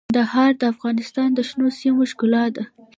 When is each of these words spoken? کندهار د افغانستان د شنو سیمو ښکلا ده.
کندهار 0.09 0.51
د 0.61 0.63
افغانستان 0.73 1.29
د 1.33 1.39
شنو 1.49 1.67
سیمو 1.79 2.03
ښکلا 2.11 2.45
ده. 2.55 2.63